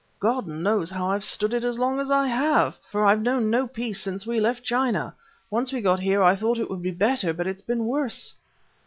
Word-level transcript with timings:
"God 0.19 0.47
knows 0.47 0.89
how 0.89 1.11
I've 1.11 1.23
stood 1.23 1.53
it 1.53 1.63
as 1.63 1.79
I 1.79 2.25
have; 2.25 2.79
for 2.89 3.05
I've 3.05 3.21
known 3.21 3.51
no 3.51 3.67
peace 3.67 4.01
since 4.01 4.25
we 4.25 4.39
left 4.39 4.63
China. 4.63 5.13
Once 5.51 5.71
we 5.71 5.79
got 5.79 5.99
here 5.99 6.23
I 6.23 6.35
thought 6.35 6.57
it 6.57 6.71
would 6.71 6.81
be 6.81 6.89
better, 6.89 7.33
but 7.33 7.45
it's 7.45 7.61
been 7.61 7.85
worse. 7.85 8.33